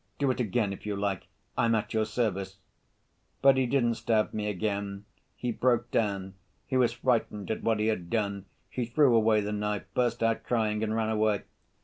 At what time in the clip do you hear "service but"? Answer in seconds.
2.05-3.55